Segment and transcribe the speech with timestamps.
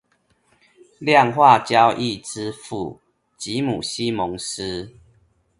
[0.97, 2.99] 量化交易之父
[3.37, 4.91] 吉姆西蒙斯